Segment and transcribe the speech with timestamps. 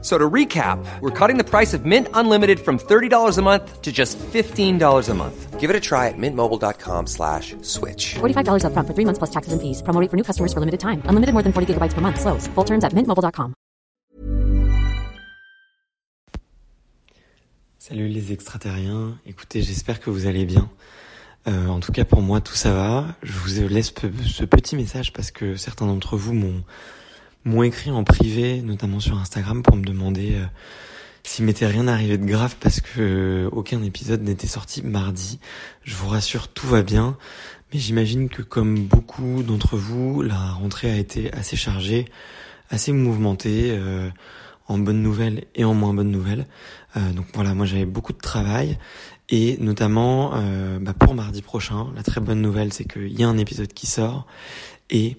[0.00, 3.90] So to recap, we're cutting the price of Mint Unlimited from $30 a month to
[3.90, 5.58] just $15 a month.
[5.58, 8.14] Give it a try at mintmobile.com slash switch.
[8.20, 9.82] $45 upfront for three months plus taxes and fees.
[9.82, 11.02] Promo rate for new customers for limited time.
[11.10, 12.20] Unlimited more than 40 gigabytes per month.
[12.20, 12.46] Slows.
[12.54, 13.54] Full terms at mintmobile.com.
[17.78, 19.18] Salut les extraterriens.
[19.24, 20.68] Écoutez, j'espère que vous allez bien.
[21.46, 23.06] Euh, en tout cas, pour moi, tout ça va.
[23.22, 23.94] Je vous laisse
[24.26, 26.64] ce petit message parce que certains d'entre vous m'ont
[27.44, 30.44] m'ont écrit en privé, notamment sur Instagram, pour me demander euh,
[31.22, 35.38] s'il m'était rien arrivé de grave parce que euh, aucun épisode n'était sorti mardi.
[35.84, 37.16] Je vous rassure, tout va bien.
[37.72, 42.06] Mais j'imagine que comme beaucoup d'entre vous, la rentrée a été assez chargée,
[42.70, 44.08] assez mouvementée, euh,
[44.68, 46.46] en bonnes nouvelles et en moins bonnes nouvelles.
[47.14, 48.76] donc voilà, moi j'avais beaucoup de travail
[49.30, 50.34] et notamment
[50.78, 53.86] bah, pour mardi prochain, la très bonne nouvelle c'est qu'il y a un épisode qui
[53.86, 54.26] sort
[54.90, 55.16] et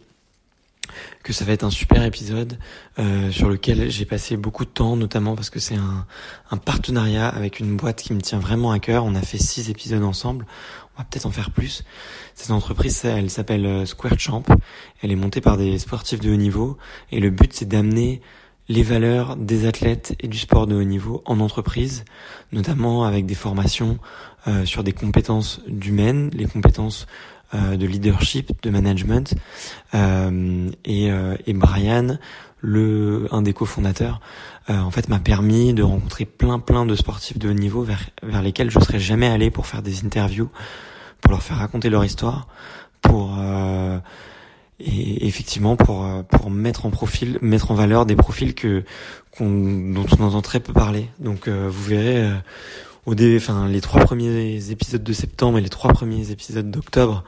[1.23, 2.57] que ça va être un super épisode
[2.97, 6.05] euh, sur lequel j'ai passé beaucoup de temps, notamment parce que c'est un,
[6.51, 9.05] un, partenariat avec une boîte qui me tient vraiment à cœur.
[9.05, 10.45] On a fait six épisodes ensemble,
[10.95, 11.83] on va peut-être en faire plus.
[12.35, 14.43] Cette entreprise, elle s'appelle euh, Square Champ.
[15.01, 16.77] Elle est montée par des sportifs de haut niveau
[17.11, 18.21] et le but c'est d'amener
[18.69, 22.05] les valeurs des athlètes et du sport de haut niveau en entreprise,
[22.51, 23.97] notamment avec des formations
[24.47, 27.07] euh, sur des compétences humaines, les compétences
[27.55, 29.33] euh, de leadership, de management.
[29.95, 32.19] Euh, et, euh, et, Brian,
[32.61, 34.19] le un des cofondateurs,
[34.67, 38.43] en fait m'a permis de rencontrer plein plein de sportifs de haut niveau vers, vers
[38.43, 40.49] lesquels je serais jamais allé pour faire des interviews,
[41.21, 42.47] pour leur faire raconter leur histoire,
[43.01, 43.35] pour
[44.79, 48.83] et effectivement pour pour mettre en profil, mettre en valeur des profils que
[49.31, 51.09] qu'on dont on entend très peu parler.
[51.19, 52.29] Donc vous verrez
[53.05, 57.23] au enfin les trois premiers épisodes de septembre et les trois premiers épisodes d'octobre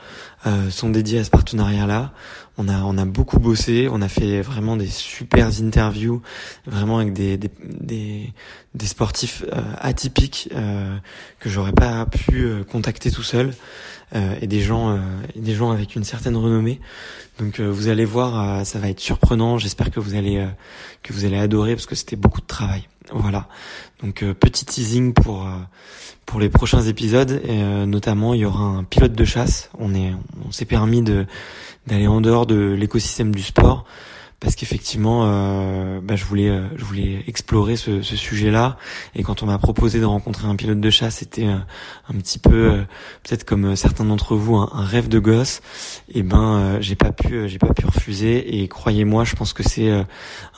[0.46, 2.14] euh, sont dédiés à ce partenariat-là.
[2.58, 6.22] On a on a beaucoup bossé, on a fait vraiment des super interviews,
[6.66, 8.34] vraiment avec des des des,
[8.76, 10.98] des sportifs euh, atypiques euh,
[11.40, 13.54] que j'aurais pas pu euh, contacter tout seul
[14.42, 15.00] et des gens
[15.38, 16.82] et des gens avec une certaine renommée.
[17.40, 19.58] Donc vous allez voir, ça va être surprenant.
[19.58, 20.46] J'espère que vous allez
[21.02, 22.90] que vous allez adorer parce que c'était beaucoup de travail.
[23.12, 23.48] Voilà.
[24.02, 25.52] Donc euh, petit teasing pour euh,
[26.26, 27.42] pour les prochains épisodes.
[27.44, 29.70] Et, euh, notamment, il y aura un pilote de chasse.
[29.78, 30.14] On est
[30.48, 31.26] on s'est permis de
[31.88, 33.86] d'aller en dehors de l'écosystème du sport
[34.42, 38.76] parce qu'effectivement, euh, bah, je voulais, euh, je voulais explorer ce, ce sujet-là.
[39.16, 41.58] Et quand on m'a proposé de rencontrer un pilote de chasse, c'était euh,
[42.10, 42.82] un petit peu, euh,
[43.24, 45.62] peut-être comme certains d'entre vous, un, rêve de gosse.
[46.12, 48.62] Et ben, j'ai pas pu, j'ai pas pu refuser.
[48.62, 49.92] Et croyez-moi, je pense que c'est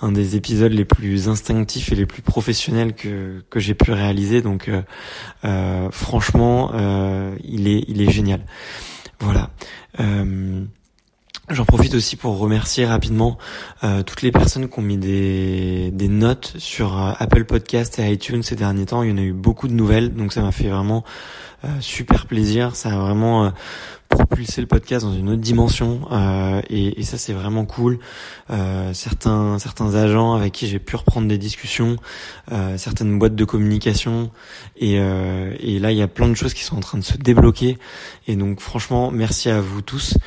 [0.01, 4.41] un des épisodes les plus instinctifs et les plus professionnels que que j'ai pu réaliser.
[4.41, 4.71] Donc,
[5.91, 6.71] franchement,
[7.43, 8.45] il est, il est génial.
[9.19, 9.49] Voilà.
[11.49, 13.37] J'en profite aussi pour remercier rapidement
[13.83, 18.09] euh, toutes les personnes qui ont mis des, des notes sur euh, Apple Podcast et
[18.13, 19.03] iTunes ces derniers temps.
[19.03, 21.03] Il y en a eu beaucoup de nouvelles, donc ça m'a fait vraiment
[21.65, 22.77] euh, super plaisir.
[22.77, 23.51] Ça a vraiment
[24.13, 27.99] propulser le podcast dans une autre dimension euh, et, ça c'est vraiment cool.
[28.49, 31.97] Euh, certains certains agents avec qui j'ai pu reprendre des discussions,
[32.51, 34.31] euh, certaines boîtes de communication
[34.77, 37.03] et, euh, et là il y a plein de choses qui sont en train de
[37.03, 37.77] se débloquer
[38.27, 40.17] et donc franchement merci à vous tous.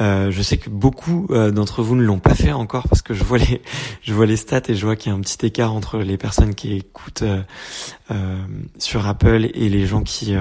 [0.00, 3.24] Euh, je sais que beaucoup d'entre vous ne l'ont pas fait encore parce que je
[3.24, 3.60] vois les
[4.02, 6.16] je vois les stats et je vois qu'il y a un petit écart entre les
[6.16, 7.24] personnes qui écoutent
[8.78, 10.34] sur Apple et les gens qui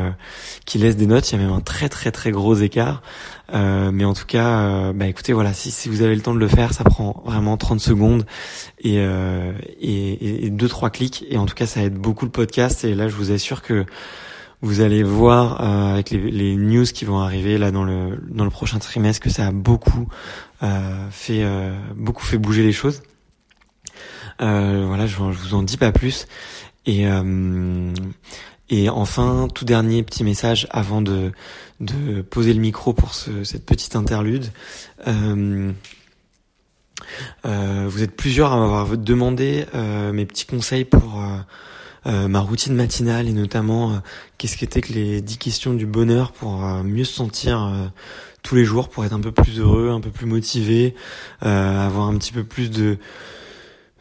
[0.65, 1.29] qui laissent des notes.
[1.31, 2.90] Il y a même un très très très gros écart.
[3.53, 6.33] Euh, mais en tout cas, euh, bah écoutez, voilà, si, si vous avez le temps
[6.33, 8.25] de le faire, ça prend vraiment 30 secondes
[8.79, 11.25] et, euh, et, et deux trois clics.
[11.29, 12.83] Et en tout cas, ça aide beaucoup le podcast.
[12.83, 13.85] Et là, je vous assure que
[14.61, 18.43] vous allez voir euh, avec les, les, news qui vont arriver là dans le dans
[18.43, 20.07] le prochain trimestre que ça a beaucoup
[20.61, 23.01] euh, fait euh, beaucoup fait bouger les choses.
[24.39, 26.27] voilà, je, je vous en dis pas plus.
[26.85, 27.05] Et
[28.71, 31.31] et enfin, tout dernier petit message avant de,
[31.81, 34.45] de poser le micro pour ce, cette petite interlude.
[35.07, 35.71] Euh,
[37.45, 41.21] euh, vous êtes plusieurs à m'avoir demandé euh, mes petits conseils pour
[42.05, 44.01] euh, ma routine matinale et notamment
[44.37, 47.71] qu'est-ce qu'étaient que les 10 questions du bonheur pour mieux se sentir
[48.41, 50.95] tous les jours, pour être un peu plus heureux, un peu plus motivé,
[51.41, 52.97] avoir un petit peu plus de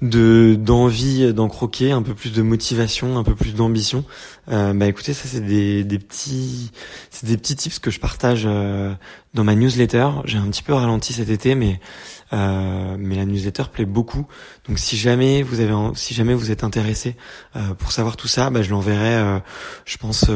[0.03, 4.05] de d'envie d'en croquer, un peu plus de motivation, un peu plus d'ambition,
[4.51, 6.71] euh, bah écoutez, ça c'est des, des petits
[7.11, 8.95] c'est des petits tips que je partage euh,
[9.35, 10.09] dans ma newsletter.
[10.25, 11.81] J'ai un petit peu ralenti cet été, mais
[12.33, 14.27] euh, mais la newsletter plaît beaucoup.
[14.69, 17.17] Donc si jamais vous avez si jamais vous êtes intéressé
[17.57, 19.39] euh, pour savoir tout ça, bah je l'enverrai, euh,
[19.85, 20.31] je pense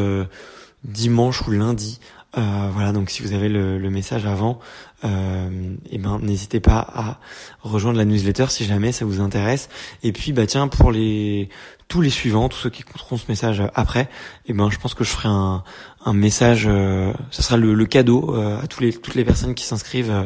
[0.84, 1.99] dimanche ou lundi.
[2.40, 4.58] Voilà, donc si vous avez le, message avant,
[5.04, 7.19] euh, et ben n'hésitez pas à
[7.62, 9.69] rejoindre la newsletter si jamais ça vous intéresse.
[10.02, 11.48] Et puis bah tiens pour les
[11.88, 14.08] tous les suivants, tous ceux qui écouteront ce message après,
[14.46, 15.62] et ben je pense que je ferai un,
[16.04, 19.54] un message, euh, ça sera le, le cadeau euh, à tous les toutes les personnes
[19.54, 20.25] qui s'inscrivent euh,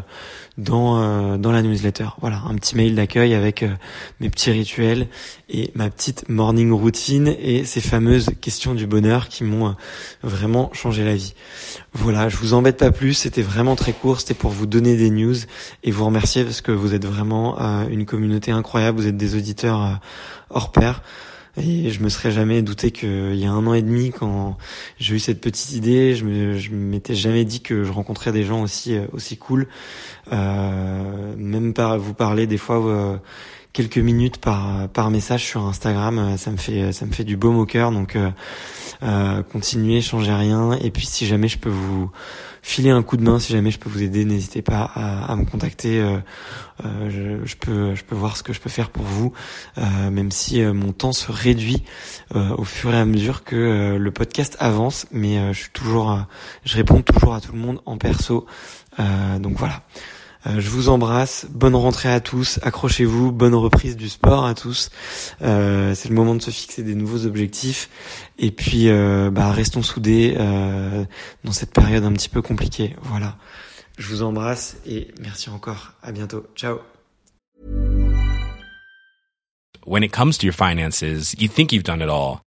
[0.56, 2.08] dans euh, dans la newsletter.
[2.20, 3.64] Voilà, un petit mail d'accueil avec
[4.20, 5.08] mes petits rituels
[5.48, 9.76] et ma petite morning routine et ces fameuses questions du bonheur qui m'ont
[10.22, 11.34] vraiment changé la vie.
[11.92, 15.10] Voilà, je vous embête pas plus, c'était vraiment très court, c'était pour vous donner des
[15.10, 15.36] news
[15.84, 17.58] et vous remercier parce que vous êtes vraiment
[17.88, 20.00] une communauté incroyable, vous êtes des auditeurs
[20.50, 21.02] hors pair.
[21.60, 24.56] Et je me serais jamais douté qu'il y a un an et demi, quand
[24.98, 28.62] j'ai eu cette petite idée, je me, m'étais jamais dit que je rencontrais des gens
[28.62, 29.66] aussi euh, aussi cool.
[30.32, 33.16] Euh, même par vous parler des fois euh,
[33.72, 37.36] quelques minutes par par message sur Instagram, euh, ça me fait ça me fait du
[37.36, 37.92] baume au cœur.
[37.92, 38.16] Donc
[39.02, 40.72] euh, continuez, changez rien.
[40.82, 42.10] Et puis si jamais je peux vous
[42.68, 44.26] filer un coup de main si jamais je peux vous aider.
[44.26, 46.00] N'hésitez pas à, me contacter.
[46.00, 46.18] Euh,
[46.84, 49.32] euh, je, peux je peux voir ce que je peux faire pour vous,
[49.78, 51.82] euh, même si mon temps se réduit
[52.34, 55.06] au fur et à mesure que le podcast avance.
[55.12, 56.18] Mais je suis toujours,
[56.64, 58.46] je réponds toujours à tout le monde en perso.
[58.98, 59.82] donc voilà.
[60.46, 61.46] Euh, je vous embrasse.
[61.50, 62.58] Bonne rentrée à tous.
[62.62, 63.32] Accrochez-vous.
[63.32, 64.90] Bonne reprise du sport à tous.
[65.42, 67.88] Euh, c'est le moment de se fixer des nouveaux objectifs.
[68.38, 70.36] Et puis, euh, bah, restons soudés
[71.44, 72.96] dans cette période un petit peu compliquée.
[73.02, 73.36] Voilà.
[73.98, 75.92] Je vous embrasse et merci encore.
[76.02, 76.46] À bientôt.
[76.54, 76.78] Ciao.